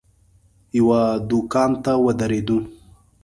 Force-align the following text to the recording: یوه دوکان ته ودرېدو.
یوه 0.77 1.01
دوکان 1.29 1.71
ته 1.83 1.91
ودرېدو. 2.03 2.57